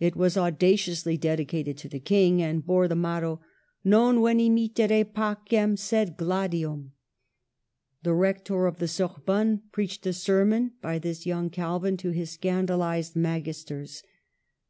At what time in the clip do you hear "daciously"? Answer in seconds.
0.50-1.18